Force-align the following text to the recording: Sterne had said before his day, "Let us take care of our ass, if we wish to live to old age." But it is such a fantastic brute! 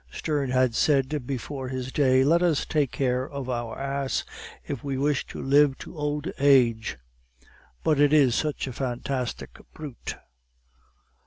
Sterne 0.09 0.49
had 0.49 0.73
said 0.73 1.27
before 1.27 1.67
his 1.67 1.91
day, 1.91 2.23
"Let 2.23 2.41
us 2.41 2.65
take 2.65 2.89
care 2.91 3.29
of 3.29 3.51
our 3.51 3.77
ass, 3.77 4.23
if 4.67 4.83
we 4.83 4.97
wish 4.97 5.27
to 5.27 5.39
live 5.39 5.77
to 5.77 5.95
old 5.95 6.31
age." 6.39 6.97
But 7.83 7.99
it 7.99 8.11
is 8.11 8.33
such 8.33 8.65
a 8.65 8.73
fantastic 8.73 9.51
brute! 9.75 10.15